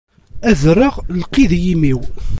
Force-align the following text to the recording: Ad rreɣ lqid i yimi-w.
Ad 0.49 0.61
rreɣ 0.75 0.95
lqid 1.19 1.51
i 1.57 1.59
yimi-w. 1.65 1.99